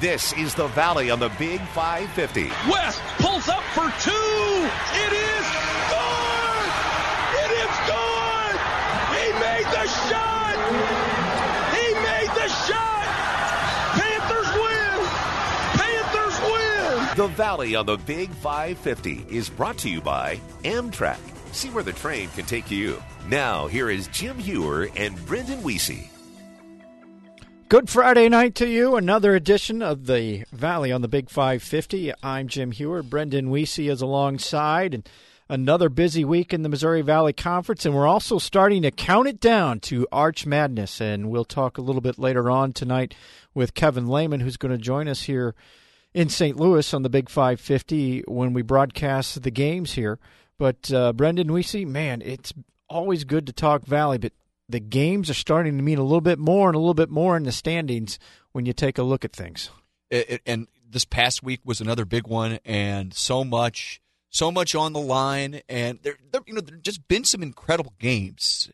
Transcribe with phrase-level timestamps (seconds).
[0.00, 2.50] This is the Valley on the Big 550.
[2.70, 4.12] West pulls up for two.
[4.94, 5.46] It is
[5.90, 6.70] good.
[7.34, 8.54] It is good.
[9.18, 10.54] He made the shot.
[11.74, 13.06] He made the shot.
[13.98, 15.08] Panthers win.
[15.74, 17.16] Panthers win.
[17.16, 21.18] The Valley on the Big 550 is brought to you by Amtrak.
[21.50, 23.02] See where the train can take you.
[23.28, 26.06] Now, here is Jim Hewer and Brendan Weesey.
[27.68, 28.96] Good Friday night to you.
[28.96, 32.14] Another edition of the Valley on the Big 550.
[32.22, 33.02] I'm Jim Hewer.
[33.02, 35.06] Brendan Weesey is alongside, and
[35.50, 37.84] another busy week in the Missouri Valley Conference.
[37.84, 40.98] And we're also starting to count it down to Arch Madness.
[40.98, 43.14] And we'll talk a little bit later on tonight
[43.52, 45.54] with Kevin Lehman, who's going to join us here
[46.14, 46.56] in St.
[46.56, 50.18] Louis on the Big 550 when we broadcast the games here.
[50.56, 52.54] But uh, Brendan Weesey, man, it's
[52.88, 54.32] always good to talk Valley, but
[54.68, 57.36] the games are starting to mean a little bit more and a little bit more
[57.36, 58.18] in the standings
[58.52, 59.70] when you take a look at things.
[60.10, 64.74] It, it, and this past week was another big one, and so much, so much
[64.74, 68.70] on the line, and there, there you know, there just been some incredible games.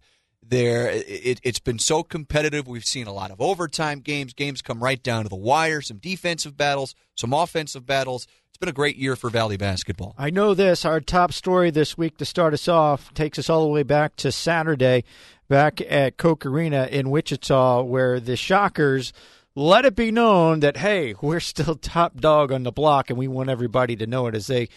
[0.46, 2.68] There, it, it's been so competitive.
[2.68, 4.34] We've seen a lot of overtime games.
[4.34, 5.80] Games come right down to the wire.
[5.80, 8.26] Some defensive battles, some offensive battles.
[8.50, 10.14] It's been a great year for Valley basketball.
[10.18, 10.84] I know this.
[10.84, 14.16] Our top story this week to start us off takes us all the way back
[14.16, 15.02] to Saturday
[15.48, 19.12] back at Koch Arena in Wichita, where the Shockers
[19.54, 23.28] let it be known that, hey, we're still top dog on the block, and we
[23.28, 24.68] want everybody to know it as they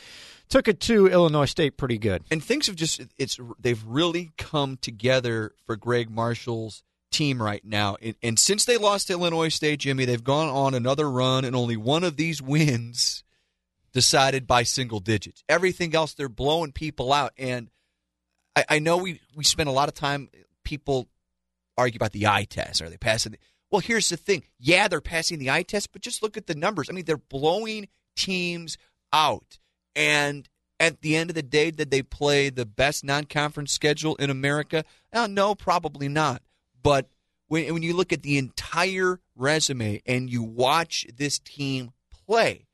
[0.50, 2.24] took it to Illinois State pretty good.
[2.32, 7.98] And things have just it's they've really come together for Gregg Marshall's team right now.
[8.02, 11.56] And, and, since they lost to Illinois State, Jimmy, they've gone on another run, and
[11.56, 13.24] only one of these wins
[13.94, 15.44] decided by single digits.
[15.50, 17.34] Everything else, they're blowing people out.
[17.38, 17.70] And
[18.56, 20.30] I, I know we we spent a lot of time
[20.68, 21.08] people
[21.78, 22.82] argue about the eye test.
[22.82, 23.32] Are they passing?
[23.32, 23.38] The,
[23.72, 24.44] well, here's the thing.
[24.60, 26.90] Yeah, they're passing the eye test, but just look at the numbers.
[26.90, 27.88] I mean, they're blowing
[28.18, 28.78] teams
[29.14, 29.60] out.
[29.96, 34.30] And at the end of the day, did they play the best non-conference schedule in
[34.30, 34.84] America?
[35.14, 36.42] Uh, no, probably not.
[36.84, 37.08] But
[37.48, 41.92] when, when you look at the entire resume and you watch this team
[42.28, 42.66] play,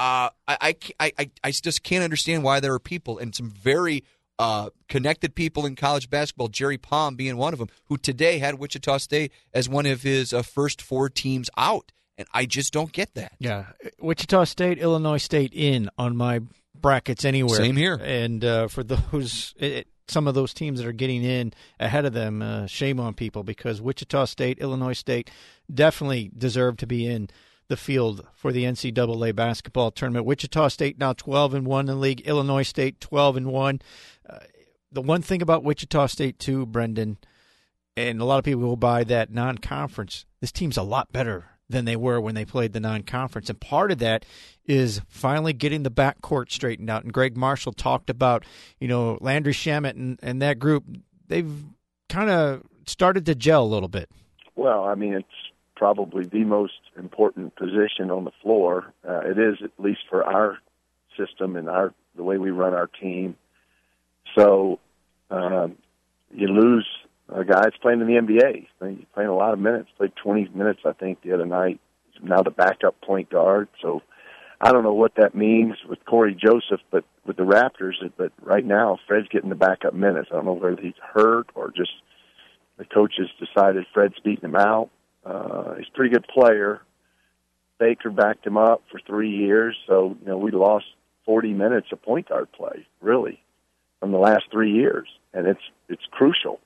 [0.00, 4.02] uh, I, I, I, I just can't understand why there are people and some very
[4.40, 8.58] uh, connected people in college basketball, Jerry Palm being one of them, who today had
[8.58, 11.92] Wichita State as one of his uh, first four teams out.
[12.16, 13.32] And I just don't get that.
[13.38, 13.66] Yeah.
[14.00, 16.40] Wichita State, Illinois State in on my
[16.74, 17.58] brackets anywhere.
[17.58, 18.00] Same here.
[18.02, 22.14] And uh, for those, it, some of those teams that are getting in ahead of
[22.14, 25.30] them, uh, shame on people because Wichita State, Illinois State
[25.72, 27.28] definitely deserve to be in
[27.70, 30.26] the field for the NCAA basketball tournament.
[30.26, 33.80] Wichita State now 12 and 1 in the league, Illinois State 12 and 1.
[34.28, 34.38] Uh,
[34.92, 37.16] the one thing about Wichita State too, Brendan,
[37.96, 40.26] and a lot of people will buy that non-conference.
[40.40, 43.92] This team's a lot better than they were when they played the non-conference, and part
[43.92, 44.26] of that
[44.66, 47.04] is finally getting the backcourt straightened out.
[47.04, 48.44] And Gregg Marshall talked about,
[48.80, 50.84] you know, Landry Shamet and, and that group.
[51.28, 51.64] They've
[52.08, 54.10] kind of started to gel a little bit.
[54.56, 55.28] Well, I mean, it's
[55.80, 58.92] probably the most important position on the floor.
[59.02, 60.58] Uh, it is at least for our
[61.16, 63.34] system and our the way we run our team.
[64.36, 64.78] So
[65.30, 65.78] um,
[66.34, 66.86] you lose
[67.30, 68.56] a guy that's playing in the NBA.
[68.56, 69.88] He's playing a lot of minutes.
[69.96, 71.80] Played 20 minutes, I think, the other night.
[72.12, 73.68] He's now the backup point guard.
[73.80, 74.02] So
[74.60, 77.94] I don't know what that means with Cory Joseph, but with the Raptors.
[78.18, 80.28] But right now, Fred's getting the backup minutes.
[80.30, 81.92] I don't know whether he's hurt or just
[82.76, 84.90] the coaches decided Fred's beating him out.
[85.24, 86.80] Uh, he's a pretty good player.
[87.78, 90.86] Baker backed him up for three years, so you know we lost
[91.24, 93.42] 40 minutes of point guard play, really,
[94.00, 96.60] from the last three years, and it's it's crucial.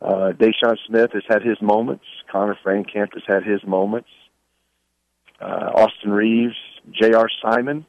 [0.00, 2.04] Uh, Daishon Smith has had his moments.
[2.30, 4.08] Conner Frankamp has had his moments.
[5.40, 6.56] Uh, Austin Reaves,
[6.90, 7.28] J.R.
[7.42, 7.84] Simon,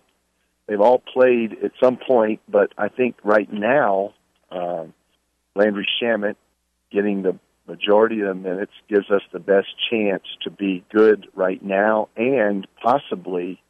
[0.68, 4.14] they've all played at some point, but I think right now,
[4.52, 4.86] uh,
[5.56, 6.36] Landry Shamet
[6.92, 7.38] getting the
[7.70, 12.68] majority of the minutes gives us the best chance to be good right now and
[12.84, 13.62] possibly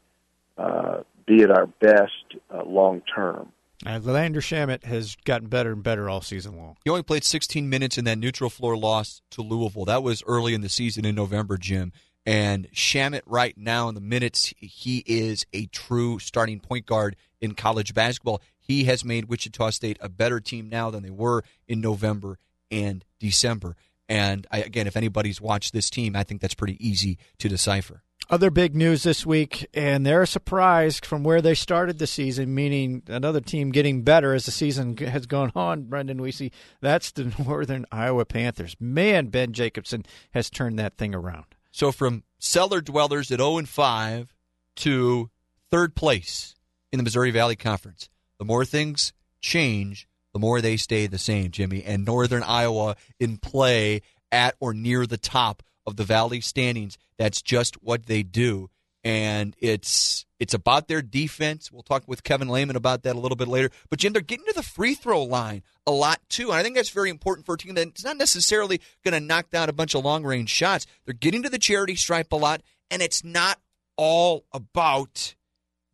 [0.58, 3.52] uh, be at our best uh, long term.
[3.86, 6.76] And Landry Shamet has gotten better and better all season long.
[6.84, 9.86] He only played 16 minutes in that neutral floor loss to Louisville.
[9.86, 11.94] That was early in the season in November, Jim.
[12.26, 17.54] And Shamet, right now, in the minutes, he is a true starting point guard in
[17.54, 18.42] college basketball.
[18.58, 22.38] He has made Wichita State a better team now than they were in November
[22.70, 23.76] and December.
[24.10, 28.04] And I, again, if anybody's watched this team, I think that's pretty easy to decipher.
[28.30, 33.02] Other big news this week, and they're surprised from where they started the season, meaning
[33.08, 35.84] another team getting better as the season has gone on.
[35.84, 36.52] Brendan, we see
[36.82, 38.76] that's the Northern Iowa Panthers.
[38.80, 41.46] Man, Ben Jacobson has turned that thing around.
[41.72, 44.34] So from cellar dwellers at 0 and 5
[44.78, 45.30] to
[45.72, 46.56] third place
[46.92, 48.10] in the Missouri Valley Conference.
[48.38, 50.08] The more things change,
[50.40, 51.84] the more they stay the same, Jimmy.
[51.84, 54.02] And Northern Iowa in play
[54.32, 56.98] at or near the top of the Valley standings.
[57.18, 58.70] That's just what they do.
[59.04, 61.72] And it's it's about their defense.
[61.72, 63.70] We'll talk with Kevin Lehman about that a little bit later.
[63.90, 66.76] But Jim, they're getting to the free throw line a lot too, and I think
[66.76, 69.96] that's very important for a team that's not necessarily going to knock down a bunch
[69.96, 70.86] of long range shots.
[71.06, 73.58] They're getting to the charity stripe a lot, and it's not
[73.98, 75.36] all about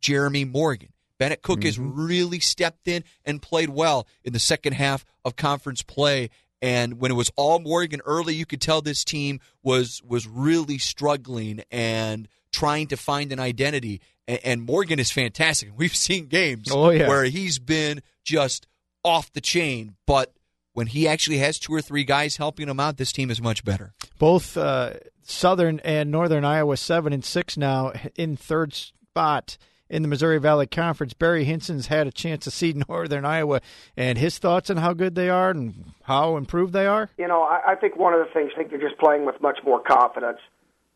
[0.01, 0.89] Jeremy Morgan.
[1.17, 1.65] Bennett Koch mm-hmm.
[1.65, 6.29] has really stepped in and played well in the second half of conference play.
[6.61, 10.77] And when it was all Morgan early, you could tell this team was was really
[10.77, 14.01] struggling and trying to find an identity.
[14.27, 15.71] And, and Morgan is fantastic.
[15.75, 17.07] We've seen games oh, yeah.
[17.07, 18.67] where he's been just
[19.03, 20.33] off the chain, but
[20.73, 23.63] when he actually has two or three guys helping him out, this team is much
[23.63, 23.93] better.
[24.19, 29.57] Both uh, Southern and Northern Iowa seven and six now in third spot
[29.89, 31.13] in the Missouri Valley Conference.
[31.13, 33.61] Barry Hinson's had a chance to see Northern Iowa,
[33.95, 37.09] and his thoughts on how good they are and how improved they are.
[37.17, 39.41] You know, I, I think one of the things I think they're just playing with
[39.41, 40.39] much more confidence.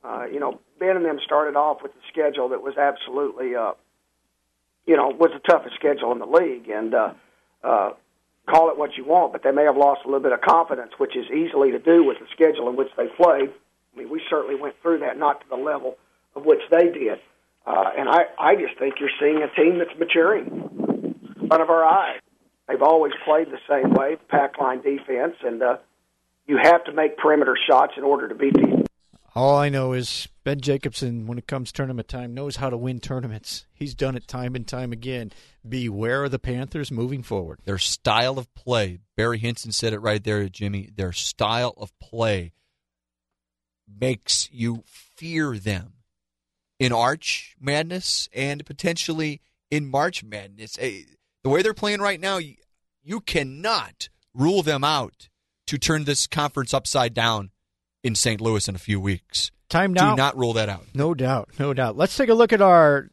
[0.03, 3.73] Uh, you know, Ben and them started off with a schedule that was absolutely, uh,
[4.85, 7.13] you know, was the toughest schedule in the league, and uh,
[7.63, 7.91] uh,
[8.49, 10.93] call it what you want, but they may have lost a little bit of confidence,
[10.97, 13.49] which is easily to do with the schedule in which they played.
[13.93, 15.97] I mean, we certainly went through that, not to the level
[16.35, 17.19] of which they did.
[17.65, 20.47] Uh, and I, I just think you're seeing a team that's maturing
[21.41, 22.19] in front of our eyes.
[22.67, 25.77] They've always played the same way, pack line defense, and uh,
[26.47, 28.85] you have to make perimeter shots in order to beat these.
[29.35, 32.99] All I know is Ben Jacobson, when it comes tournament time, knows how to win
[32.99, 33.65] tournaments.
[33.73, 35.31] He's done it time and time again.
[35.67, 37.59] Beware of the Panthers moving forward.
[37.65, 40.89] Their style of play, Barry Hinson said it right there, Jimmy.
[40.95, 42.53] Their style of play
[43.87, 45.93] makes you fear them
[46.79, 50.73] in Arch Madness and potentially in March Madness.
[50.75, 51.05] The
[51.49, 52.39] way they're playing right now,
[53.03, 55.29] you cannot rule them out
[55.67, 57.51] to turn this conference upside down
[58.03, 58.41] in St.
[58.41, 59.51] Louis in a few weeks.
[59.69, 60.11] Time now.
[60.11, 60.85] Do not rule that out.
[60.95, 61.49] No doubt.
[61.59, 61.95] No doubt.
[61.95, 63.09] Let's take a look at our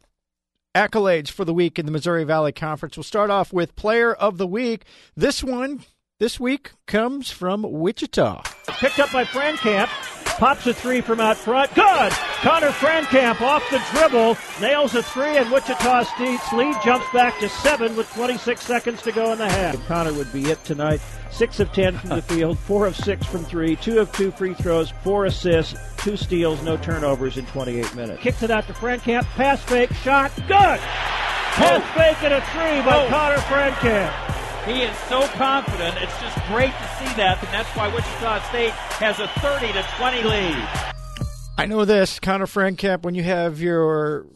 [0.74, 2.96] accolades for the week in the Missouri Valley Conference.
[2.96, 4.84] We'll start off with Player of the Week.
[5.14, 5.84] This one
[6.18, 8.42] this week comes from Wichita.
[8.68, 9.90] Picked up by Frankamp.
[10.38, 11.74] Pops a three from out front.
[11.74, 12.12] Good!
[12.42, 14.36] Conner Frankamp off the dribble.
[14.60, 19.12] Nails a three, and Wichita State's lead jumps back to seven with 26 seconds to
[19.12, 19.82] go in the half.
[19.86, 21.00] Conner would be it tonight.
[21.30, 24.52] Six of ten from the field, four of six from three, two of two free
[24.52, 28.22] throws, four assists, two steals, no turnovers in 28 minutes.
[28.22, 29.24] Kicks it out to Frankamp.
[29.24, 30.30] Pass fake, shot.
[30.36, 30.80] Good!
[31.56, 31.98] Pass oh.
[31.98, 33.08] fake and a three by oh.
[33.08, 34.35] Conner Frankamp.
[34.66, 35.96] He is so confident.
[36.02, 39.86] It's just great to see that, and that's why Wichita State has a 30 to
[39.96, 40.68] 20 lead.
[41.56, 44.26] I know this, Conner Frankamp, when you have your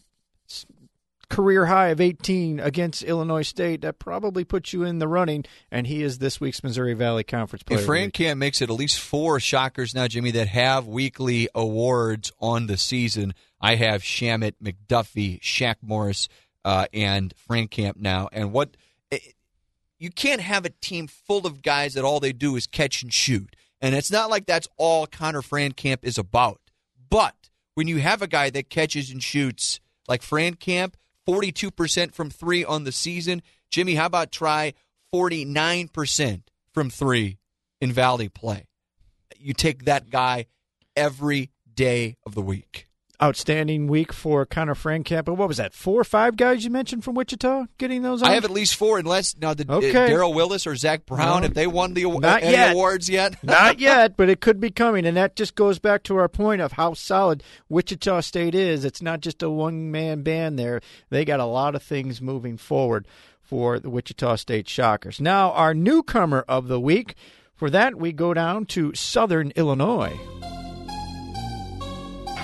[1.28, 5.88] career high of 18 against Illinois State, that probably puts you in the running, and
[5.88, 7.80] he is this week's Missouri Valley Conference player.
[7.80, 12.68] If Frankamp makes it at least four shockers now, Jimmy, that have weekly awards on
[12.68, 16.28] the season, I have Shamet, McDuffie, Shaq Morris,
[16.64, 18.28] uh, and Frankamp now.
[18.32, 18.76] And what
[20.00, 23.12] you can't have a team full of guys that all they do is catch and
[23.12, 23.54] shoot.
[23.82, 26.60] And it's not like that's all Conner Frankamp is about.
[27.10, 30.94] But when you have a guy that catches and shoots like Frankamp,
[31.28, 34.72] 42% from three on the season, Jimmy, how about try
[35.14, 36.42] 49%
[36.72, 37.38] from three
[37.80, 38.66] in Valley play?
[39.38, 40.46] You take that guy
[40.96, 42.89] every day of the week
[43.22, 45.24] outstanding week for Conner Frankamp.
[45.24, 45.74] But what was that?
[45.74, 48.22] Four or five guys you mentioned from Wichita getting those?
[48.22, 48.30] On?
[48.30, 50.10] I have at least four, unless now the uh, okay.
[50.10, 52.72] Darral Willis or Zach Brown, no, if they won the not any yet.
[52.72, 53.42] awards yet.
[53.44, 56.60] not yet, but it could be coming, and that just goes back to our point
[56.60, 58.84] of how solid Wichita State is.
[58.84, 62.56] It's not just a one man band there; they got a lot of things moving
[62.56, 63.06] forward
[63.40, 65.20] for the Wichita State Shockers.
[65.20, 67.14] Now, our newcomer of the week.
[67.56, 70.18] For that, we go down to Southern Illinois.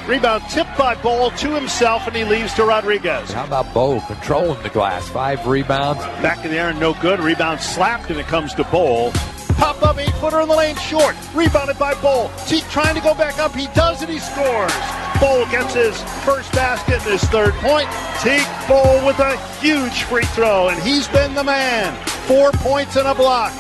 [0.07, 3.33] Rebound tipped by Bol to himself, and he leaves to Rodriguez.
[3.33, 5.09] How about Bol controlling the glass?
[5.09, 6.01] Five rebounds.
[6.23, 7.19] Back in the air and no good.
[7.19, 9.11] Rebound slapped, and it comes to Bol.
[9.57, 11.17] Pop up eight footer in the lane, short.
[11.35, 12.29] Rebounded by Bol.
[12.47, 13.53] Thik trying to go back up.
[13.53, 14.09] He does it.
[14.09, 14.73] He scores.
[15.21, 17.89] Bol gets his first basket and his third point.
[18.23, 21.97] Thik Bol with a huge free throw, and he's been the man.
[22.29, 23.53] Four points and a block.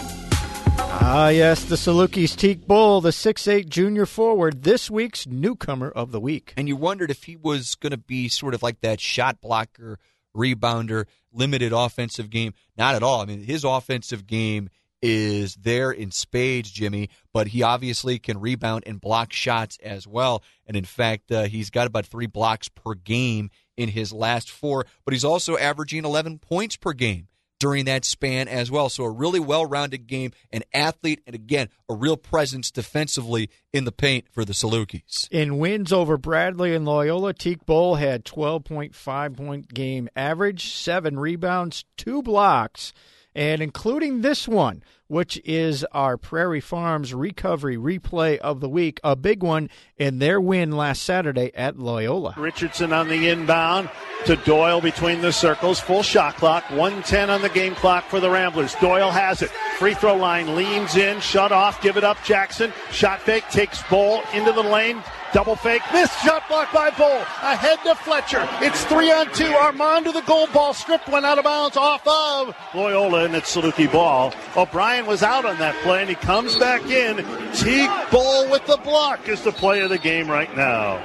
[0.79, 6.21] Ah, yes, the Salukis Thik Bol, the six-eight junior forward, this week's newcomer of the
[6.21, 6.53] week.
[6.57, 9.99] And you wondered if he was going to be sort of like that shot blocker,
[10.37, 12.55] rebounder, limited offensive game.
[12.77, 13.21] Not at all.
[13.21, 14.69] I mean, his offensive game
[15.03, 20.43] is there in spades, Jimmy, but he obviously can rebound and block shots as well.
[20.67, 24.87] And in fact, uh, he's got about three blocks per game in his last four,
[25.05, 27.29] but he's also averaging 11 points per game
[27.59, 28.89] during that span as well.
[28.89, 33.93] So a really well-rounded game, an athlete, and again, a real presence defensively in the
[33.93, 35.29] paint for the Salukis.
[35.31, 41.85] In wins over Bradley and Loyola, Thik Bol had 12.5 point game average, seven rebounds,
[41.97, 42.93] two blocks,
[43.35, 49.17] and including this one, which is our Prairie Farms recovery replay of the week, a
[49.17, 52.35] big one in their win last Saturday at Loyola.
[52.37, 53.89] Richardson on the inbound
[54.25, 55.79] to Doyle between the circles.
[55.81, 56.65] Full shot clock.
[56.71, 58.75] 110 on the game clock for the Ramblers.
[58.77, 59.51] Doyle has it.
[59.79, 61.21] Free throw line leans in.
[61.21, 61.81] Shut off.
[61.83, 62.17] Give it up.
[62.25, 62.73] Jackson.
[62.91, 63.45] Shot fake.
[63.51, 65.03] Takes Bol into the lane.
[65.33, 65.83] Double fake.
[65.93, 67.19] Missed shot blocked by Bol.
[67.43, 68.49] Ahead to Fletcher.
[68.63, 69.45] It's three on two.
[69.45, 70.73] Armon to the goal ball.
[70.73, 74.33] Strip went out of bounds off of Loyola and it's Saluki ball.
[74.57, 77.17] O'Brien was out on that play and he comes back in.
[77.53, 81.05] Thik Bol with the block is the play of the game right now.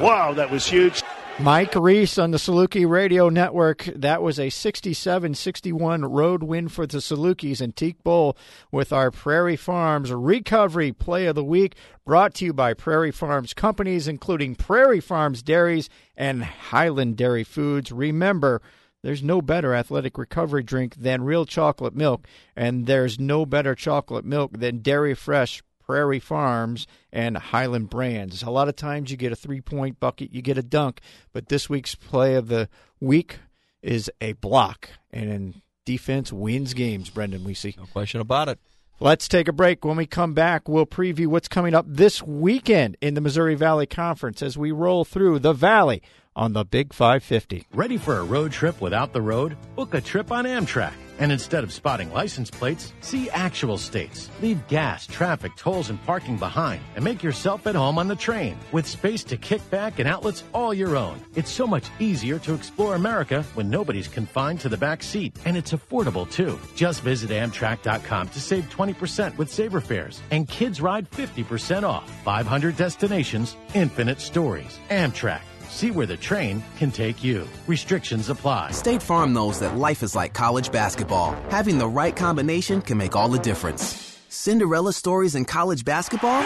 [0.00, 1.02] Wow, that was huge.
[1.40, 3.84] Mike Reis on the Saluki Radio Network.
[3.94, 8.36] That was a 67 61 road win for the Salukis and Thik Bol
[8.72, 13.54] with our Prairie Farms Recovery Play of the Week, brought to you by Prairie Farms
[13.54, 17.92] companies, including Prairie Farms Dairies and Highland Dairy Foods.
[17.92, 18.60] Remember,
[19.02, 22.26] there's no better athletic recovery drink than real chocolate milk,
[22.56, 28.42] and there's no better chocolate milk than Dairy Fresh Prairie Farms and Highland Brands.
[28.42, 31.00] A lot of times you get a three point bucket, you get a dunk,
[31.32, 32.68] but this week's play of the
[33.00, 33.38] week
[33.82, 34.90] is a block.
[35.10, 37.76] And in defense wins games, Brendan Weesey.
[37.76, 38.58] No question about it.
[39.00, 39.84] Let's take a break.
[39.84, 43.86] When we come back, we'll preview what's coming up this weekend in the Missouri Valley
[43.86, 46.02] Conference as we roll through the Valley
[46.38, 47.66] on the Big 550.
[47.74, 49.56] Ready for a road trip without the road?
[49.74, 50.94] Book a trip on Amtrak.
[51.18, 54.30] And instead of spotting license plates, see actual states.
[54.40, 58.56] Leave gas, traffic, tolls, and parking behind and make yourself at home on the train
[58.70, 61.20] with space to kick back and outlets all your own.
[61.34, 65.36] It's so much easier to explore America when nobody's confined to the back seat.
[65.44, 66.56] And it's affordable too.
[66.76, 70.22] Just visit Amtrak.com to save 20% with Saver Fares.
[70.30, 72.08] And kids ride 50% off.
[72.22, 74.78] 500 destinations, infinite stories.
[74.90, 75.42] Amtrak.
[75.68, 77.46] See where the train can take you.
[77.66, 78.72] Restrictions apply.
[78.72, 81.36] State Farm knows that life is like college basketball.
[81.50, 84.18] Having the right combination can make all the difference.
[84.28, 86.42] Cinderella stories in college basketball?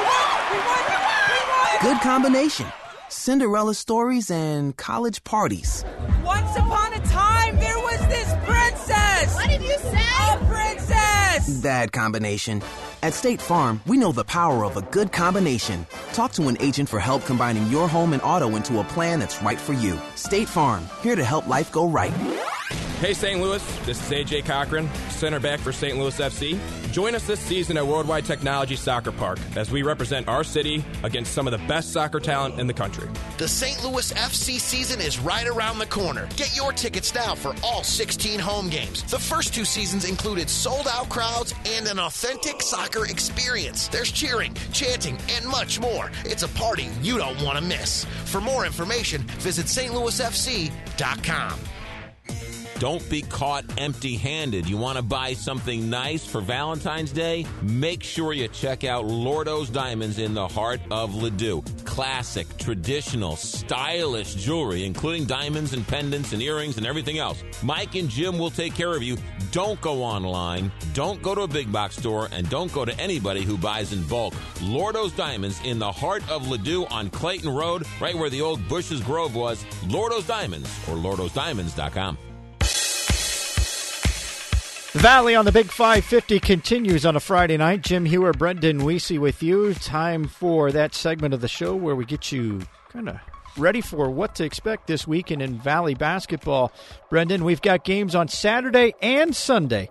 [1.82, 2.66] Good combination.
[3.08, 5.84] Cinderella stories and college parties.
[6.24, 9.34] Once upon a time, there was this princess!
[9.34, 10.32] What did you say?
[10.32, 11.21] A princess!
[11.49, 12.62] That combination.
[13.02, 15.87] At State Farm, we know the power of a good combination.
[16.12, 19.42] Talk to an agent for help combining your home and auto into a plan that's
[19.42, 19.99] right for you.
[20.14, 22.12] State Farm, here to help life go right.
[23.02, 23.40] Hey, St.
[23.40, 25.99] Louis, this is AJ Cochran, center back for St.
[25.99, 26.56] Louis FC.
[26.92, 31.32] Join us this season at Worldwide Technology Soccer Park as we represent our city against
[31.32, 33.09] some of the best soccer talent in the country.
[33.38, 33.82] The St.
[33.82, 36.28] Louis FC season is right around the corner.
[36.37, 39.02] Get your tickets now for all 16 home games.
[39.02, 43.88] The first two seasons included sold out crowds and an authentic soccer experience.
[43.88, 46.12] There's cheering, chanting, and much more.
[46.25, 48.04] It's a party you don't want to miss.
[48.26, 51.59] For more information, visit stlouisfc.com.
[52.82, 54.68] Don't be caught empty handed.
[54.68, 57.46] You want to buy something nice for Valentine's Day?
[57.62, 61.62] Make sure you check out Lordo's Diamonds in the heart of Ladue.
[61.84, 67.44] Classic, traditional, stylish jewelry, including diamonds and pendants and earrings and everything else.
[67.62, 69.16] Mike and Jim will take care of you.
[69.52, 73.44] Don't go online, don't go to a big box store, and don't go to anybody
[73.44, 74.34] who buys in bulk.
[74.60, 79.00] Lordo's Diamonds in the heart of Ladue on Clayton Road, right where the old Busch's
[79.02, 79.64] Grove was.
[79.86, 82.18] Lordo's Diamonds or lordosdiamonds.com.
[84.92, 87.80] The Valley on the Big 550 continues on a Friday night.
[87.80, 89.72] Jim Hewer, Brendan Weesey with you.
[89.72, 93.18] Time for that segment of the show where we get you kind of
[93.56, 96.72] ready for what to expect this weekend in Valley basketball.
[97.08, 99.88] Brendan, we've got games on Saturday and Sunday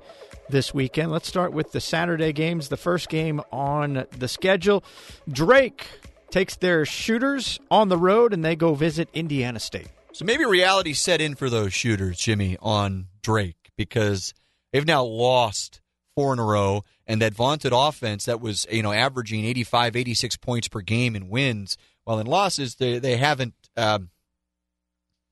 [0.49, 1.11] this weekend.
[1.11, 2.69] Let's start with the Saturday games.
[2.69, 4.83] The first game on the schedule
[5.27, 5.87] Drake
[6.29, 9.87] takes their shooters on the road and they go visit Indiana State.
[10.13, 14.35] So maybe reality set in for those shooters, Jimmy, on Drake because
[14.71, 15.81] they've now lost
[16.15, 20.37] four in a row and that vaunted offense that was you know averaging 85 86
[20.37, 24.09] points per game in wins while in losses they, they haven't um,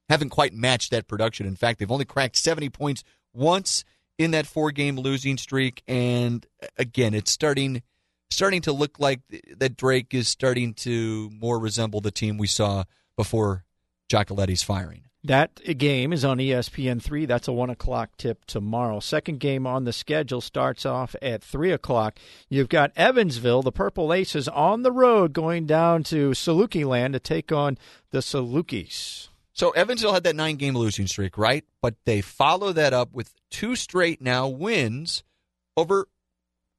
[0.10, 1.46] haven't quite matched that production.
[1.46, 3.03] In fact they've only cracked 70 points
[3.34, 3.84] once
[4.17, 6.46] in that four game losing streak and
[6.77, 7.81] again it's starting
[8.29, 9.22] starting to look like
[9.58, 12.84] that Drake is starting to more resemble the team we saw
[13.15, 13.63] before
[14.10, 17.27] Giacoletti's firing That game is on E ESPN3.
[17.27, 19.01] That's a 1 o'clock tip tomorrow.
[19.01, 22.17] Second game on the schedule starts off at 3 o'clock.
[22.47, 27.19] You've got Evansville, the Purple Aces, on the road going down to Saluki Land to
[27.19, 27.77] take on
[28.11, 29.27] the Salukis.
[29.51, 31.65] So Evansville had that nine game losing streak, right?
[31.81, 35.23] But they follow that up with two straight now wins
[35.75, 36.07] over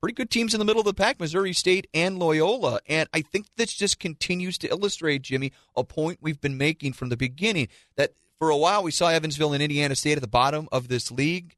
[0.01, 2.81] pretty good teams in the middle of the pack, Missouri State and Loyola.
[2.89, 7.11] And I think this just continues to illustrate, Jimmy, a point we've been making from
[7.11, 10.67] the beginning that for a while we saw Evansville and Indiana State at the bottom
[10.73, 11.55] of this league.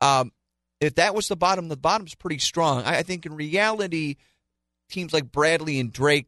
[0.00, 0.32] Um,
[0.80, 2.82] if that was the bottom, the bottom's pretty strong.
[2.84, 4.16] I, I think in reality,
[4.90, 6.26] teams like Bradley and Drake,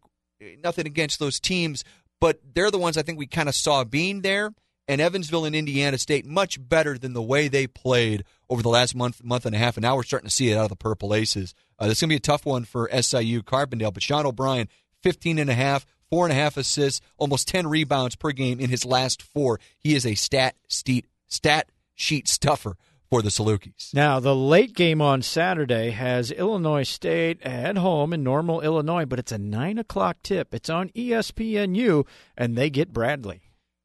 [0.64, 1.84] nothing against those teams,
[2.20, 4.52] but they're the ones I think we kind of saw being there.
[4.90, 8.94] And Evansville and Indiana State much better than the way they played over the last
[8.94, 9.76] month, month and a half.
[9.76, 11.52] And now we're starting to see it out of the Purple Aces.
[11.78, 13.92] Uh, is going to be a tough one for SIU Carbondale.
[13.92, 14.70] But Sean O'Brien,
[15.02, 18.70] 15 and a half, four and a half assists, almost 10 rebounds per game in
[18.70, 19.60] his last four.
[19.78, 22.76] He is a stat, stat, stat sheet stuffer
[23.10, 23.94] for the Salukis.
[23.94, 29.18] Now, the late game on Saturday has Illinois State at home in Normal, Illinois, but
[29.18, 30.54] it's a 9 o'clock tip.
[30.54, 33.40] It's on ESPNU, and they get Bradley.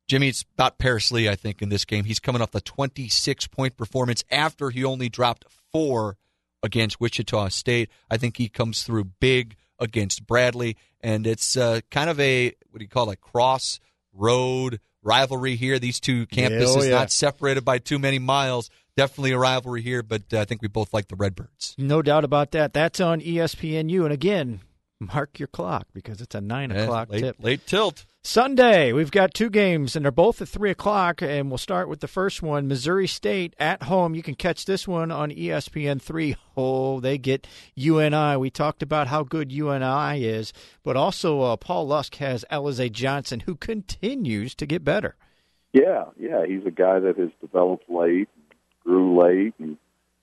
[0.07, 2.03] Jimmy, it's about Paris Lee, I think, in this game.
[2.03, 6.17] He's coming off the 26 point performance after he only dropped four
[6.61, 7.89] against Wichita State.
[8.11, 12.79] I think he comes through big against Bradley, and it's uh, kind of a, what
[12.79, 13.79] do you call it, cross
[14.13, 15.79] road rivalry here.
[15.79, 16.91] These two campuses oh, yeah.
[16.91, 18.69] not separated by too many miles.
[18.95, 21.75] Definitely a rivalry here, but uh, I think we both like the Redbirds.
[21.77, 22.73] No doubt about that.
[22.73, 24.03] That's on ESPNU.
[24.03, 24.61] And again,
[24.99, 27.35] mark your clock because it's a 9 Yeah, o'clock late, tip.
[27.39, 28.05] late tilt.
[28.25, 31.99] Sunday, we've got two games, and they're both at 3 o'clock, and we'll start with
[31.99, 34.15] the first one Missouri State at home.
[34.15, 36.37] You can catch this one on ESPN 3.
[36.55, 38.37] Oh, they get UNI.
[38.37, 40.53] We talked about how good UNI is,
[40.83, 45.17] but also uh, Paul Lusk has Alize Johnson, who continues to get better.
[45.73, 48.29] Yeah, yeah, he's a guy that has developed late,
[48.85, 49.77] grew late, and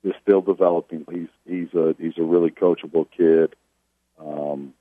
[0.04, 1.04] is still developing.
[1.12, 3.54] He's he's a he's a really coachable kid,
[4.18, 4.72] um,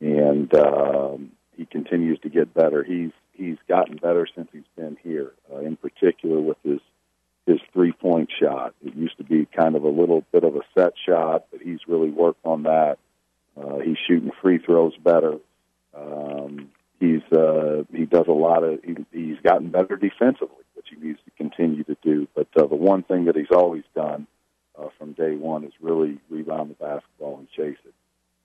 [0.00, 2.82] and um, he continues to get better.
[2.82, 5.32] He's he's gotten better since he's been here.
[5.52, 6.80] Uh, in particular, with his
[7.46, 8.74] his three point shot.
[8.84, 11.80] It used to be kind of a little bit of a set shot, but he's
[11.86, 12.98] really worked on that.
[13.56, 15.38] Uh, he's shooting free throws better.
[15.96, 20.96] Um, he's uh, he does a lot of he, he's gotten better defensively, which he
[20.96, 22.28] needs to continue to do.
[22.34, 24.26] But uh, the one thing that he's always done
[24.78, 27.94] uh, from day one is really rebound the basketball and chase it.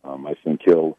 [0.03, 0.97] Um, I think he'll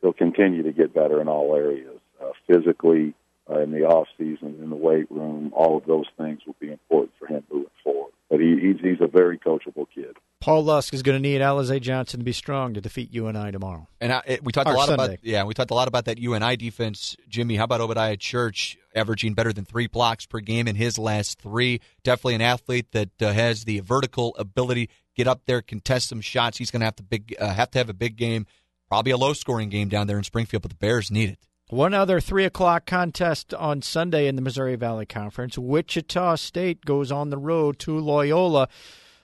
[0.00, 3.14] he'll continue to get better in all areas, uh, physically,
[3.50, 5.52] uh, in the off season, in the weight room.
[5.54, 8.12] All of those things will be important for him moving forward.
[8.28, 10.16] But he, he's he's a very coachable kid.
[10.40, 13.88] Paul Lusk is going to need Alize Johnson to be strong to defeat UNI tomorrow.
[14.00, 15.04] And I, it- we talked Or a lot Sunday.
[15.14, 17.16] about yeah, we talked a lot about that UNI defense.
[17.28, 21.40] Jimmy, how about Obediah Church averaging better than three blocks per game in his last
[21.40, 21.80] three?
[22.04, 26.56] Definitely an athlete that uh, has the vertical ability, get up there, contest some shots.
[26.56, 28.46] He's going to have to big uh, have to have a big game,
[28.90, 31.38] probably a low scoring game down there in Springfield, but the Bears need it.
[31.68, 35.56] One other three o'clock contest on Sunday in the Missouri Valley Conference.
[35.56, 38.68] Wichita State goes on the road to Loyola.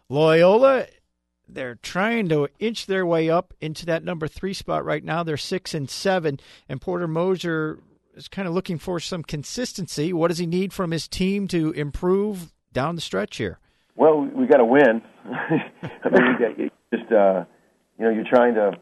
[0.09, 0.87] Loyola,
[1.48, 5.24] they're trying to inch their way up into that number three spot right now.
[5.24, 7.81] They're six and seven, and Porter Moser
[8.14, 10.12] is kind of looking for some consistency.
[10.12, 13.59] What does he need from his team to improve down the stretch here?
[13.96, 15.02] Well, we got to win.
[15.24, 16.57] I mean, you got,
[16.94, 17.44] just uh,
[17.98, 18.74] you know, you're trying to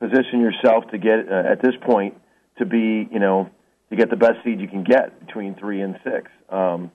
[0.00, 2.14] position yourself to get uh, at this point
[2.58, 3.50] to be, you know,
[3.90, 6.30] to get the best seed you can get between three and six.
[6.48, 6.90] Um,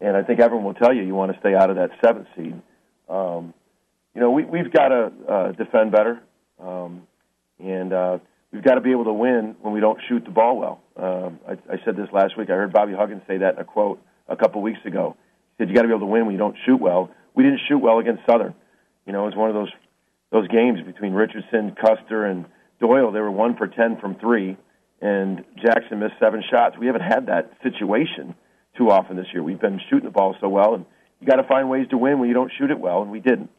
[0.00, 2.28] and I think everyone will tell you you want to stay out of that seventh
[2.36, 2.60] seed.
[3.08, 3.54] Um,
[4.14, 6.20] you know, we, we've got to uh, defend better,
[6.60, 7.02] um,
[7.58, 8.18] and uh,
[8.52, 10.80] we've got to be able to win when we don't shoot the ball well.
[10.96, 12.50] Um, I, I said this last week.
[12.50, 15.16] I heard Bobby Huggins say that in a quote a couple weeks ago.
[15.56, 17.44] He said, "You got to be able to win when you don't shoot well." We
[17.44, 18.54] didn't shoot well against Southern.
[19.06, 19.70] You know, it was one of those
[20.30, 22.44] those games between Richardson, Custer, and
[22.80, 23.12] Doyle.
[23.12, 24.56] They were one for ten from three,
[25.00, 26.76] and Jackson missed seven shots.
[26.78, 28.34] We haven't had that situation
[28.76, 29.42] too often this year.
[29.42, 30.84] We've been shooting the ball so well, and
[31.20, 33.20] you got to find ways to win when you don't shoot it well, and we
[33.20, 33.50] didn't.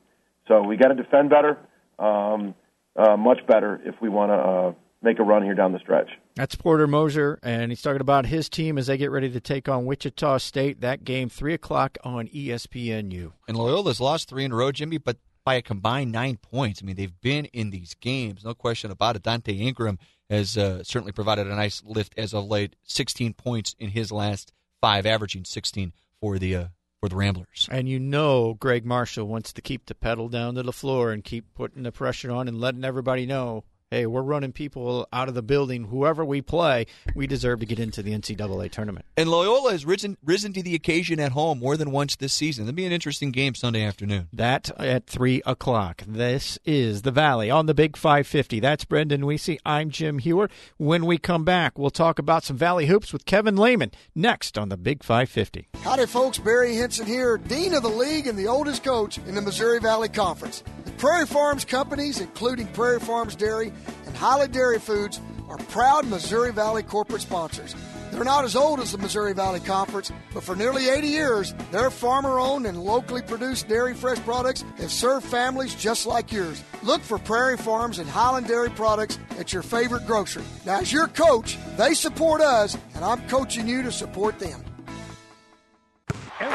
[0.47, 1.57] So we got to defend better,
[1.99, 2.55] um,
[2.95, 6.09] uh, much better if we want to uh, make a run here down the stretch.
[6.35, 9.69] That's Porter Moser, and he's talking about his team as they get ready to take
[9.69, 10.81] on Wichita State.
[10.81, 13.33] That game, 3 o'clock on ESPNU.
[13.47, 15.17] And Loyola's lost three in a row, Jimmy, but
[15.49, 16.79] by a combined nine points.
[16.79, 19.23] I mean, they've been in these games, no question about it.
[19.23, 19.97] Donte Ingram
[20.29, 22.75] has uh, certainly provided a nice lift as of late.
[22.83, 26.65] 16 points in his last five, averaging 16 for the uh,
[26.99, 27.67] for the Ramblers.
[27.71, 31.23] And you know Gregg Marshall wants to keep the pedal down to the floor and
[31.23, 35.33] keep putting the pressure on and letting everybody know, hey, we're running people out of
[35.33, 35.85] the building.
[35.85, 39.05] Whoever we play, we deserve to get into the NCAA tournament.
[39.17, 42.65] And Loyola has risen risen to the occasion at home more than once this season.
[42.65, 44.27] It'll be an interesting game Sunday afternoon.
[44.31, 46.03] That at three o'clock.
[46.07, 48.59] This is the Valley on the Big 550.
[48.59, 49.57] That's Brendan Weesey.
[49.65, 50.49] I'm Jim Hewer.
[50.77, 54.69] When we come back, we'll talk about some Valley hoops with Kevin Lehman next on
[54.69, 55.67] the Big 550.
[55.81, 56.37] Howdy, folks.
[56.37, 60.09] Barry Hinson here, Dean of the League and the oldest coach in the Missouri Valley
[60.09, 60.63] Conference.
[60.99, 63.71] Prairie Farms companies, including Prairie Farms Dairy
[64.05, 67.73] and Holly Dairy Foods, are proud Missouri Valley corporate sponsors.
[68.11, 71.89] They're not as old as the Missouri Valley Conference, but for nearly 80 years, their
[71.89, 76.61] farmer owned and locally produced dairy fresh products have served families just like yours.
[76.83, 80.43] Look for Prairie Farms and Highland Dairy products at your favorite grocery.
[80.65, 84.65] Now, as your coach, they support us, and I'm coaching you to support them.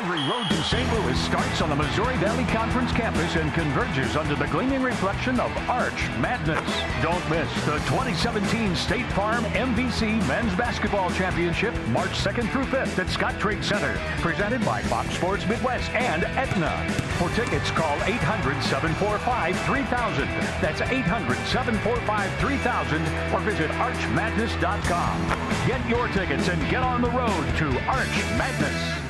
[0.05, 0.93] Every road to St.
[0.93, 5.51] Louis starts on the Missouri Valley Conference campus and converges under the gleaming reflection of
[5.67, 6.61] Arch Madness.
[7.01, 13.07] Don't miss the 2017 State Farm MVC Men's Basketball Championship, March 2nd through 5th at
[13.07, 16.87] Scottrade Center, presented by Fox Sports Midwest and Aetna.
[17.17, 20.29] For tickets, call 800-745-3000.
[20.61, 25.67] That's 800-745-3000 or visit archmadness.com.
[25.67, 29.04] Get your tickets and get on the road to Arch Madness.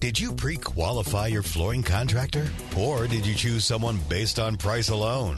[0.00, 2.48] Did you pre qualify your flooring contractor?
[2.74, 5.36] Or did you choose someone based on price alone?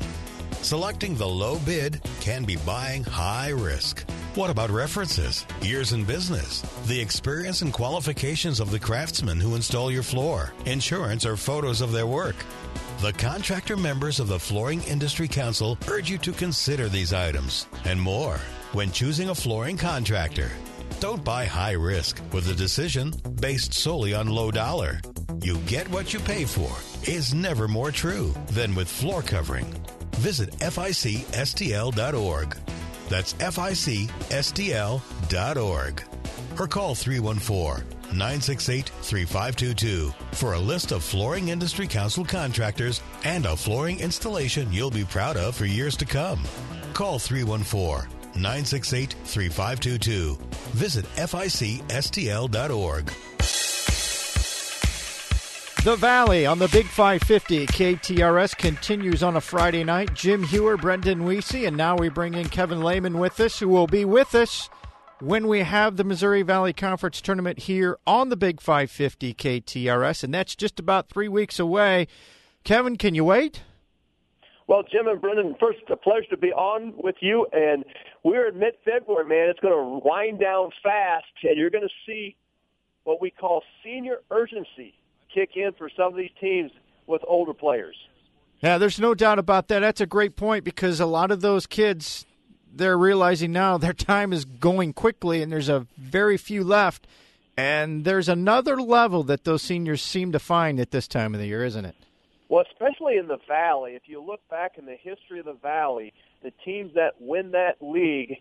[0.61, 4.09] Selecting the low bid can be buying high risk.
[4.37, 9.91] What about references, years in business, the experience and qualifications of the craftsmen who install
[9.91, 12.37] your floor, insurance, or photos of their work?
[13.01, 18.01] The contractor members of the Flooring Industry Council urge you to consider these items and
[18.01, 18.39] more
[18.73, 20.53] when choosing a flooring contractor.
[21.01, 25.01] Don't buy high risk with a decision based solely on low dollar.
[25.41, 26.71] You get what you pay for
[27.09, 29.67] is never more true than with floor covering.
[30.17, 32.57] Visit ficstl.org.
[33.09, 34.23] That's ficstl.org.
[36.59, 43.57] Or call 314 968 3522 for a list of Flooring Industry Council contractors and a
[43.57, 46.43] flooring installation you'll be proud of for years to come.
[46.93, 50.39] Call 314 968 3522.
[50.73, 53.13] Visit ficstl.org.
[55.85, 60.15] The Valley on the Big 550 KTRS continues on a Friday night.
[60.15, 63.89] Jim Hewer, Brendan Weesey, and now we bring in Kevin Lehman with us, who will
[63.89, 64.71] be with us
[65.19, 70.33] when we have the Missouri Valley Conference tournament here on the Big 550 KTRS, and
[70.33, 72.07] that's just about three weeks away.
[72.63, 73.63] Kevin, can you wait?
[74.69, 77.47] Well, Jim and Brendan, first, a pleasure to be on with you.
[77.53, 77.85] And
[78.23, 79.49] we're in mid-February, man.
[79.49, 82.37] It's going to wind down fast, and you're going to see
[83.05, 84.95] what we call senior urgency
[85.35, 86.71] kick in for some of these teams
[87.07, 87.97] with older players.
[88.61, 89.81] Yeah, there's no doubt about that.
[89.81, 92.27] That's a great point because a lot of those kids,
[92.73, 97.07] they're realizing now their time is going quickly, and there's a very few left.
[97.57, 101.47] And there's another level that those seniors seem to find at this time of the
[101.47, 101.97] year, isn't it?
[102.49, 106.13] Well, especially in the Valley, if you look back in the history of the Valley,
[106.43, 108.39] the teams that win that league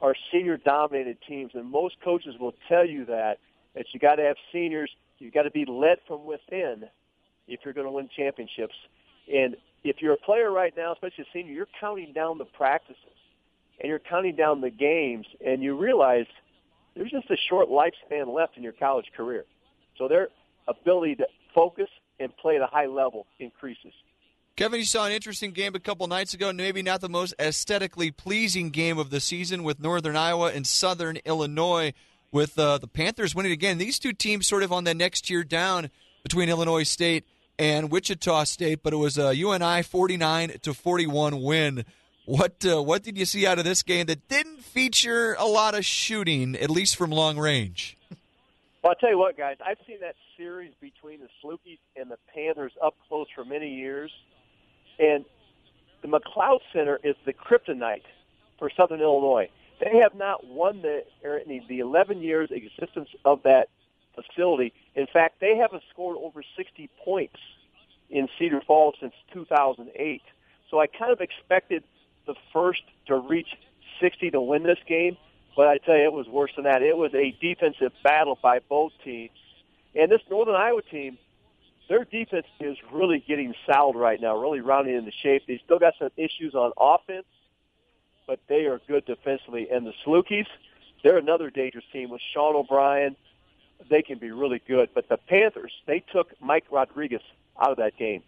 [0.00, 3.38] are senior dominated teams, and most coaches will tell you that
[3.74, 6.84] that you got to have seniors, you got to be led from within
[7.48, 8.74] if you're going to win championships.
[9.32, 12.96] And if you're a player right now, especially a senior, you're counting down the practices
[13.80, 16.26] and you're counting down the games, and you realize
[16.94, 19.44] there's just a short lifespan left in your college career.
[19.98, 20.28] So their
[20.68, 21.88] ability to focus
[22.20, 23.92] and play at a high level increases.
[24.54, 28.10] Kevin, you saw an interesting game a couple nights ago, maybe not the most aesthetically
[28.10, 31.94] pleasing game of the season with Northern Iowa and Southern Illinois,
[32.30, 33.78] with uh, the Panthers winning again.
[33.78, 35.88] These two teams sort of on the next year down
[36.22, 37.24] between Illinois State
[37.58, 41.84] and Wichita State, but it was a UNI 49 to 41 win.
[42.26, 45.74] What uh, what did you see out of this game that didn't feature a lot
[45.74, 47.96] of shooting, at least from long range?
[48.82, 52.18] Well, I'll tell you what, guys, I've seen that series between the Salukis and the
[52.34, 54.10] Panthers up close for many years.
[55.02, 55.24] And
[56.02, 58.04] the McLeod Center is the kryptonite
[58.58, 59.48] for Southern Illinois.
[59.80, 61.02] They have not won the
[61.68, 63.68] the 11 years existence of that
[64.14, 64.72] facility.
[64.94, 67.40] In fact, they haven't scored over 60 points
[68.10, 70.22] in Cedar Falls since 2008.
[70.70, 71.82] So I kind of expected
[72.26, 73.48] the first to reach
[74.00, 75.16] 60 to win this game,
[75.56, 76.82] but I tell you, it was worse than that.
[76.82, 79.32] It was a defensive battle by both teams.
[79.94, 81.18] And this Northern Iowa team,
[81.92, 85.42] their defense is really getting solid right now, really rounding into shape.
[85.46, 87.26] They still got some issues on offense,
[88.26, 89.68] but they are good defensively.
[89.70, 90.46] And the Salukis,
[91.04, 93.14] they're another dangerous team with Sean O'Brien.
[93.90, 94.88] They can be really good.
[94.94, 97.20] But the Panthers, they took Mike Rodriguez
[97.60, 98.22] out of that game.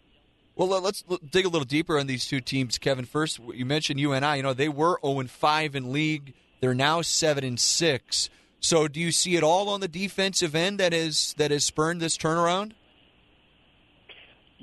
[0.56, 3.06] Well, let's dig a little deeper on these two teams, Kevin.
[3.06, 4.36] First, you mentioned UNI.
[4.36, 6.34] You know, they were 0 and 5 in league.
[6.60, 8.30] They're now 7 and 6.
[8.60, 12.02] So, do you see it all on the defensive end that is that has spurned
[12.02, 12.72] this turnaround?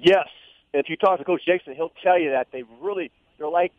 [0.01, 0.27] Yes.
[0.73, 3.73] If you talk to Coach Jacobson, he'll tell you that they really they're like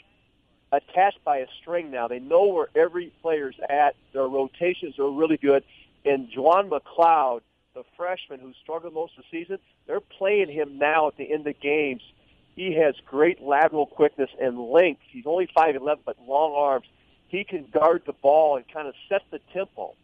[0.70, 2.06] attached by a string now.
[2.08, 3.96] They know where every player's at.
[4.12, 5.64] Their rotations are really good.
[6.04, 7.40] And Juwan McCloud,
[7.74, 11.46] the freshman who struggled most of the season, they're playing him now at the end
[11.46, 12.02] of games.
[12.54, 15.00] He has great lateral quickness and length.
[15.10, 16.86] He's only 5'11", but long arms.
[17.28, 19.94] He can guard the ball and kind of set the tempo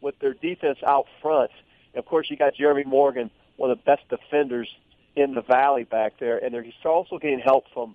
[0.00, 1.52] with their defense out front.
[1.94, 4.68] And of course, you got Jeremy Morgan, one of the best defenders
[5.16, 7.94] in the valley back there, and they're also getting help from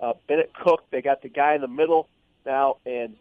[0.00, 0.82] uh, Bennett Koch.
[0.90, 2.08] They got the guy in the middle
[2.46, 3.16] now, and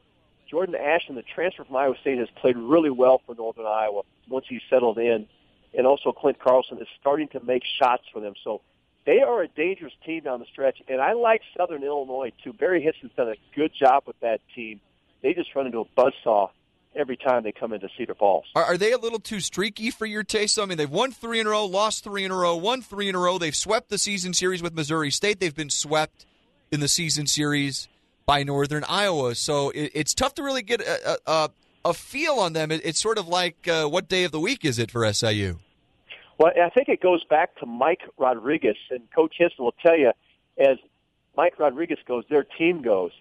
[0.49, 4.45] Jordan Ashton, the transfer from Iowa State, has played really well for Northern Iowa once
[4.47, 5.27] he's settled in,
[5.73, 8.33] and also Klint Carlson is starting to make shots for them.
[8.43, 8.61] So
[9.05, 12.53] they are a dangerous team down the stretch, and I like Southern Illinois too.
[12.53, 14.79] Barry Hinson's done a good job with that team.
[15.23, 16.49] They just run into a buzzsaw
[16.95, 18.45] every time they come into Cedar Falls.
[18.55, 20.59] Are, are, they a little too streaky for your taste?
[20.59, 23.07] I mean, they've won three in a row, lost three in a row, won three
[23.09, 23.37] in a row.
[23.37, 25.39] They've swept the season series with Missouri State.
[25.39, 26.25] They've been swept
[26.71, 27.87] in the season series
[28.25, 29.35] by Northern Iowa.
[29.35, 31.49] So it, it's tough to really get a, a,
[31.85, 32.71] a feel on them.
[32.71, 35.59] It, it's sort of like uh, what day of the week is it for SIU?
[36.37, 40.11] Well, I think it goes back to Mike Rodriguez, and Coach Hinson will tell you,
[40.57, 40.77] as
[41.37, 43.11] Mike Rodriguez goes, their team goes.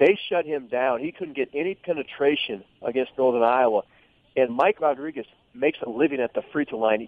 [0.00, 1.00] They shut him down.
[1.00, 3.82] He couldn't get any penetration against Northern Iowa.
[4.34, 7.06] And Mike Rodriguez makes a living at the free throw line.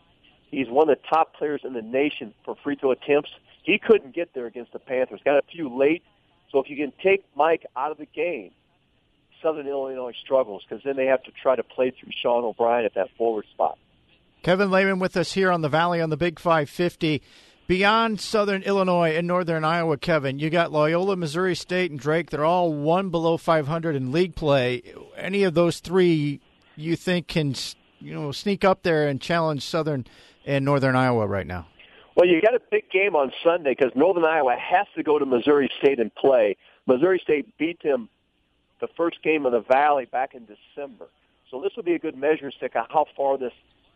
[0.51, 3.31] He's one of the top players in the nation for free throw attempts.
[3.63, 5.21] He couldn't get there against the Panthers.
[5.25, 6.03] Got a few late.
[6.51, 8.51] So if you can take Mike out of the game,
[9.43, 12.95] Southern Illinois struggles because then they have to try to play through Sean O'Brien at
[12.95, 13.79] that forward spot.
[14.43, 17.23] Kevin Lehman with us here on the Valley on the Big 550
[17.67, 22.31] beyond Southern Illinois and Northern Iowa, Kevin, you got Loyola, Missouri State, and Drake.
[22.31, 24.83] They're all one below 500 in league play.
[25.17, 26.41] Any of those three
[26.77, 27.55] you think can
[28.01, 30.07] you know sneak up there and challenge Southern
[30.47, 31.67] and Northern Iowa right now?
[32.17, 35.25] Well, you got a big game on Sunday because Northern Iowa has to go to
[35.25, 36.57] Missouri State and play.
[36.87, 38.09] Missouri State beat them
[38.81, 41.07] the first game of the Valley back in December.
[41.51, 43.53] So this will be a good measure stick of how far this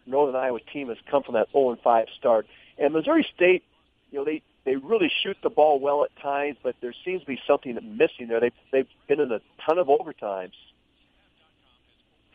[0.07, 2.46] Northern Iowa team has come from that 0 5 start.
[2.78, 3.64] And Missouri State,
[4.10, 7.26] you know, they they really shoot the ball well at times, but there seems to
[7.26, 8.40] be something missing there.
[8.40, 10.52] They've they've been in a ton of overtimes,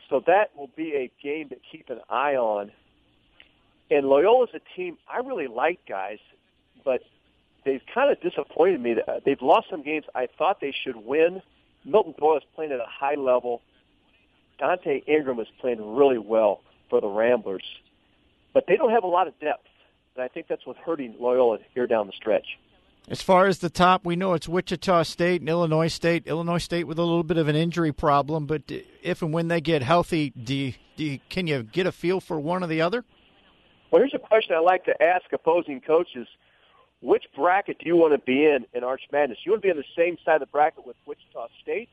[0.09, 2.71] so that will be a game to keep an eye on.
[3.89, 6.19] And Loyola's a team I really like, guys,
[6.85, 7.01] but
[7.65, 8.95] they've kind of disappointed me.
[9.05, 11.41] Uh, they've lost some games I thought they should win.
[11.83, 13.61] Milton Doyle is playing at a high level.
[14.59, 17.65] Donte Ingram is playing really well for the Ramblers,
[18.53, 19.67] but they don't have a lot of depth.
[20.15, 22.45] And I think that's what's hurting Loyola here down the stretch.
[23.07, 26.27] As far as the top, we know it's Wichita State and Illinois State.
[26.27, 28.61] Illinois State with a little bit of an injury problem, but
[29.01, 32.19] if and when they get healthy, do you, do you, can you get a feel
[32.19, 33.03] for one or the other?
[33.89, 36.27] Well, here's a question I like to ask opposing coaches:
[37.01, 39.39] Which bracket do you want to be in in Arch Madness?
[39.45, 41.89] You want to be on the same side of the bracket with Wichita State,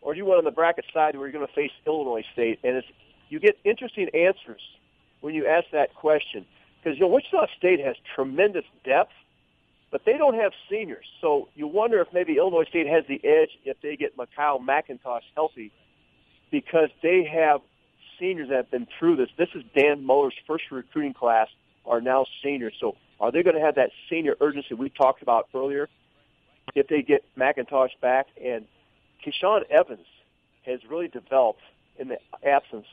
[0.00, 2.60] or do you want on the bracket side where you're going to face Illinois State?
[2.62, 2.86] And it's,
[3.28, 4.62] you get interesting answers
[5.20, 6.46] when you ask that question
[6.82, 9.12] because you know Wichita State has tremendous depth,
[9.90, 11.04] but they don't have seniors.
[11.20, 15.22] So you wonder if maybe Illinois State has the edge if they get MiKyle McIntosh
[15.34, 15.70] healthy,
[16.50, 17.60] because they have
[18.18, 19.28] seniors that have been through this.
[19.36, 21.48] This is Dan Muller's first recruiting class
[21.86, 22.74] are now seniors.
[22.80, 25.88] So are they going to have that senior urgency we talked about earlier?
[26.74, 28.66] If they get McIntosh back and
[29.24, 30.06] Keyshawn Evans
[30.64, 31.60] has really developed
[31.98, 32.86] in the absence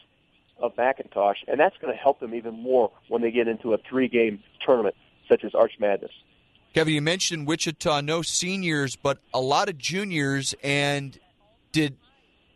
[0.61, 3.77] of McIntosh, and that's going to help them even more when they get into a
[3.77, 4.95] three-game tournament
[5.27, 6.11] such as Arch Madness.
[6.73, 10.53] Kevin, you mentioned Wichita, no seniors, but a lot of juniors.
[10.63, 11.17] And
[11.71, 11.97] did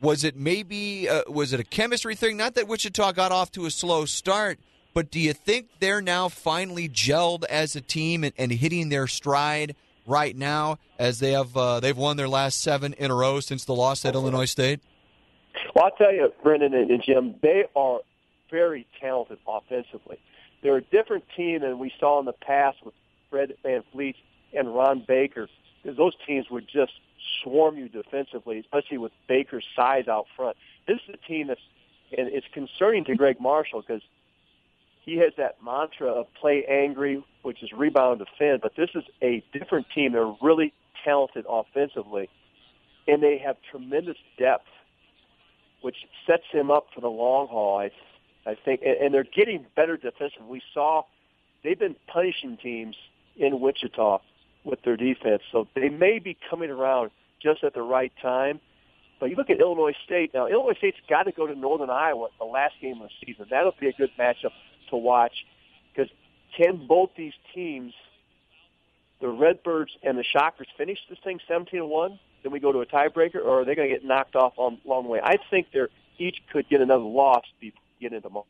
[0.02, 2.38] was it maybe uh, was it a chemistry thing?
[2.38, 4.60] Not that Wichita got off to a slow start,
[4.94, 9.08] but do you think they're now finally gelled as a team and, and hitting their
[9.08, 13.40] stride right now as they have uh, they've won their last seven in a row
[13.40, 14.80] since the loss at Illinois State?
[15.76, 18.00] Well, I'll tell you, Brendan and Jim, they are
[18.50, 20.20] very talented offensively.
[20.62, 22.94] They're a different team than we saw in the past with
[23.30, 24.16] Fred VanVleet
[24.54, 25.50] and Ron Baker,
[25.82, 26.94] because those teams would just
[27.42, 30.56] swarm you defensively, especially with Baker's size out front.
[30.88, 31.62] This is a team that's,
[32.18, 34.04] and it's concerning to Gregg Marshall because
[35.02, 39.44] he has that mantra of play angry, which is rebound defend, but this is a
[39.52, 40.14] different team.
[40.14, 42.30] They're really talented offensively,
[43.08, 44.68] and they have tremendous depth
[45.84, 47.78] which sets him up for the long haul.
[47.78, 47.92] I,
[48.50, 50.48] I think, and, they're getting better defensively.
[50.48, 51.04] We saw
[51.64, 52.96] they've been punishing teams
[53.36, 54.20] in Wichita
[54.64, 55.44] with their defense.
[55.52, 58.62] So they may be coming around just at the right time.
[59.20, 60.48] But you look at Illinois State now.
[60.48, 63.48] Illinois State's got to go to Northern Iowa the last game of the season.
[63.50, 64.52] That'll be a good matchup
[64.90, 65.46] to watch
[65.94, 66.12] because
[66.58, 67.94] can both these teams,
[69.20, 72.20] the Redbirds and the Shockers, finish this thing 17 to one?
[72.44, 74.80] Then we go to a tiebreaker, or are they going to get knocked off on
[74.86, 75.20] long way?
[75.24, 78.46] I think they're each could get another loss before get into March.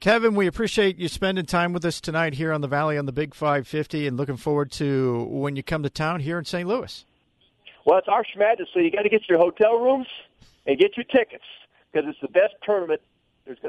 [0.00, 3.12] Kevin, we appreciate you spending time with us tonight here on the Valley on the
[3.12, 6.68] Big 550 and looking forward to when you come to town here in St.
[6.68, 7.04] Louis.
[7.86, 10.08] Well, it's Arch Madness, so you got to get your hotel rooms
[10.66, 11.44] and get your tickets
[11.92, 13.00] because it's the best tournament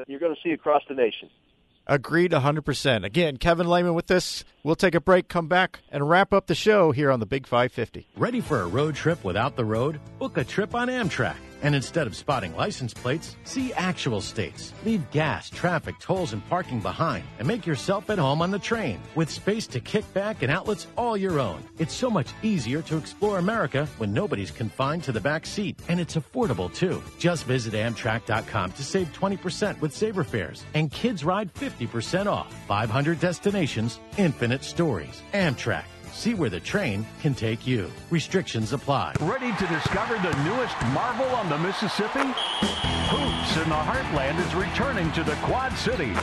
[0.07, 1.29] you're going to see across the nation.
[1.85, 3.03] Agreed 100%.
[3.03, 4.45] Again, Kevin Lehman with this.
[4.63, 7.45] We'll take a break, come back, and wrap up the show here on the Big
[7.45, 8.07] 550.
[8.15, 9.99] Ready for a road trip without the road?
[10.19, 11.35] Book a trip on Amtrak.
[11.63, 14.73] And instead of spotting license plates, see actual states.
[14.85, 18.99] Leave gas, traffic, tolls, and parking behind and make yourself at home on the train
[19.15, 21.63] with space to kick back and outlets all your own.
[21.79, 25.79] It's so much easier to explore America when nobody's confined to the back seat.
[25.87, 27.01] And it's affordable too.
[27.17, 30.65] Just visit Amtrak.com to save 20% with Saver Fares.
[30.73, 32.53] And kids ride 50% off.
[32.67, 35.21] 500 destinations, infinite stories.
[35.33, 35.85] Amtrak.
[36.13, 37.91] See where the train can take you.
[38.09, 39.13] Restrictions apply.
[39.19, 42.31] Ready to discover the newest marvel on the Mississippi?
[43.09, 46.17] Hoops in the Heartland is returning to the Quad Cities.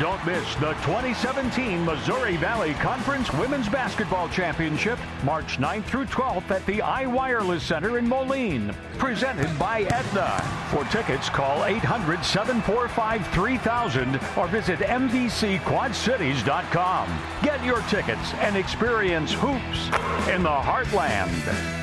[0.00, 6.66] Don't miss the 2017 Missouri Valley Conference Women's Basketball Championship, March 9th through 12th at
[6.66, 8.74] the iWireless Center in Moline.
[8.98, 10.42] Presented by Aetna.
[10.70, 17.18] For tickets, call 800 745 3000 or visit MVCQuadCities.com.
[17.44, 21.82] Get your tickets and experience hoops in the Heartland.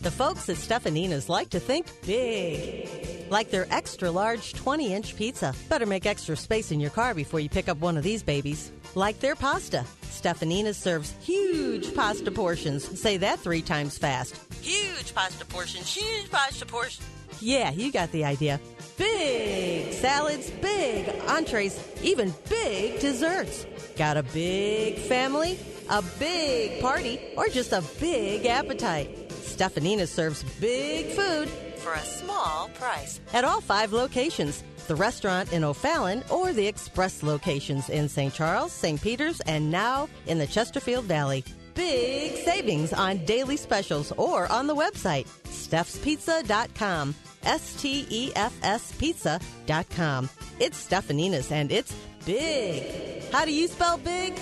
[0.00, 3.30] The folks at Stefanina's like to think big.
[3.30, 5.54] Like their extra large 20 inch pizza.
[5.68, 8.72] Better make extra space in your car before you pick up one of these babies.
[8.94, 9.84] Like their pasta.
[10.04, 12.84] Stefanina's serves huge pasta portions.
[12.98, 14.34] Say that three times fast.
[14.62, 17.06] Huge pasta portions, huge pasta portions.
[17.40, 18.60] Yeah, you got the idea.
[18.96, 23.66] Big salads, big entrees, even big desserts.
[23.98, 25.58] Got a big family,
[25.90, 29.28] a big party, or just a big appetite?
[29.28, 35.64] Stefanina serves big food for a small price at all five locations the restaurant in
[35.64, 38.32] O'Fallon or the express locations in St.
[38.32, 39.00] Charles, St.
[39.00, 41.44] Peter's, and now in the Chesterfield Valley.
[41.74, 47.14] Big savings on daily specials or on the website, stefspizza.com.
[47.44, 50.28] S T E F S pizza.com.
[50.58, 51.94] It's Stefanina's and it's
[52.28, 52.84] big.
[53.32, 54.34] How do you spell big?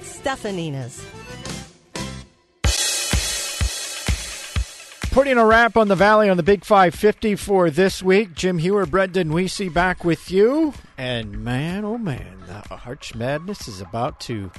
[0.00, 1.04] Stefanina's.
[5.10, 8.34] Putting a wrap on the Valley on the Big 550 for this week.
[8.34, 10.72] Jim Hewer, Brendan Weesey back with you.
[10.96, 14.52] And man, oh man, the Arch Madness is about to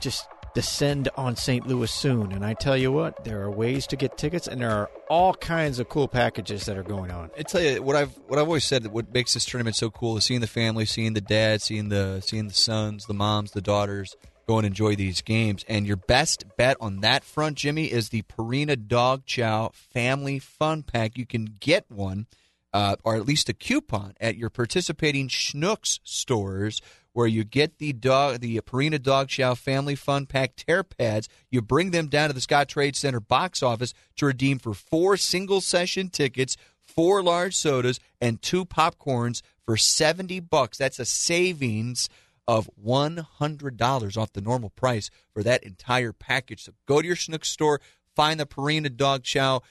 [0.00, 1.66] just descend on St.
[1.66, 2.32] Louis soon.
[2.32, 5.34] And I tell you what, there are ways to get tickets, and there are all
[5.34, 7.30] kinds of cool packages that are going on.
[7.38, 9.90] I tell you what I've what I've always said that what makes this tournament so
[9.90, 13.52] cool is seeing the family, seeing the dad, seeing the seeing the sons, the moms,
[13.52, 14.16] the daughters
[14.48, 15.62] go and enjoy these games.
[15.68, 20.82] And your best bet on that front, Jimmy, is the Purina Dog Chow Family Fun
[20.84, 21.18] Pack.
[21.18, 22.26] You can get one,
[22.72, 26.80] uh, or at least a coupon, at your participating Schnucks stores,
[27.16, 31.30] where you get the dog, the Purina Dog Chow Family Fun Pack tear pads.
[31.50, 35.62] You bring them down to the Scottrade Center box office to redeem for four single
[35.62, 40.76] session tickets, four large sodas, and two popcorns for seventy bucks.
[40.76, 42.10] That's a savings
[42.46, 46.64] of $100 off the normal price for that entire package.
[46.64, 47.80] So go to your Schnuck store,
[48.14, 49.62] find the Purina Dog Chow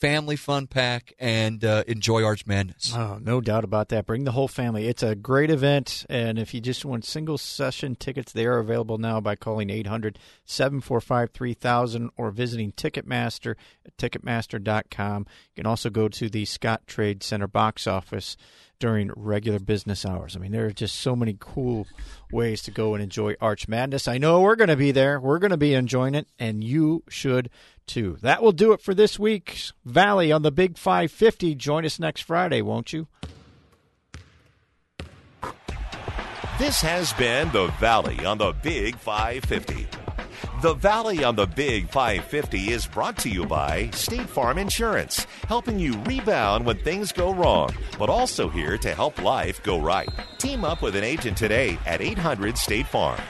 [0.00, 2.92] family fun pack, and uh, enjoy Arch Madness.
[2.94, 4.06] Oh, no doubt about that.
[4.06, 4.86] Bring the whole family.
[4.86, 8.98] It's a great event, and if you just want single session tickets, they are available
[8.98, 13.54] now by calling 800 745 3000 or visiting Ticketmaster
[13.86, 15.26] at Ticketmaster.com.
[15.54, 18.36] You can also go to the Scottrade Center box office
[18.80, 20.36] during regular business hours.
[20.36, 21.86] I mean, there are just so many cool
[22.30, 24.08] ways to go and enjoy Arch Madness.
[24.08, 25.20] I know we're going to be there.
[25.20, 27.50] We're going to be enjoying it, and you should
[27.86, 28.18] too.
[28.22, 31.54] That will do it for this week's Valley on the Big 550.
[31.54, 33.08] Join us next Friday, won't you?
[36.58, 39.88] This has been the Valley on the Big 550.
[40.62, 45.78] The Valley on the Big 550 is brought to you by State Farm Insurance, helping
[45.78, 50.08] you rebound when things go wrong, but also here to help life go right.
[50.38, 53.20] Team up with an agent today at 800 State Farm.